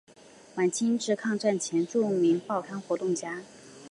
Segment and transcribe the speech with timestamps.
[0.55, 3.43] 晚清至抗战前著名报刊活动家。